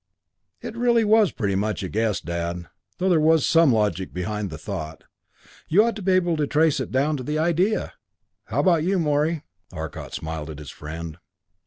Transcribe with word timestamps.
"It 0.63 0.75
really 0.75 1.03
was 1.05 1.31
pretty 1.31 1.53
much 1.53 1.83
of 1.83 1.89
a 1.89 1.89
guess, 1.91 2.19
Dad, 2.19 2.67
though 2.97 3.07
there 3.07 3.19
was 3.19 3.45
some 3.45 3.71
logic 3.71 4.11
behind 4.11 4.49
the 4.49 4.57
thought. 4.57 5.03
You 5.67 5.83
ought 5.83 5.95
to 5.95 6.01
be 6.01 6.13
able 6.13 6.37
to 6.37 6.47
trace 6.47 6.79
down 6.79 7.17
the 7.17 7.37
idea! 7.37 7.93
How 8.45 8.61
about 8.61 8.83
you, 8.83 8.97
Morey?" 8.97 9.43
Arcot 9.71 10.15
smiled 10.15 10.49
at 10.49 10.57
his 10.57 10.71
friend. 10.71 11.19